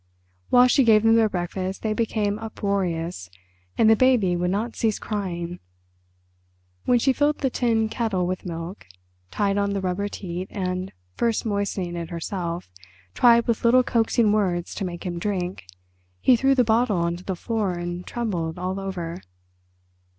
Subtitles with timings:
[0.49, 3.29] While she gave them their breakfast they became uproarious,
[3.77, 5.59] and the baby would not cease crying.
[6.85, 8.87] When she filled the tin kettle with milk,
[9.29, 12.71] tied on the rubber teat, and, first moistening it herself,
[13.13, 15.65] tried with little coaxing words to make him drink,
[16.19, 19.21] he threw the bottle on to the floor and trembled all over.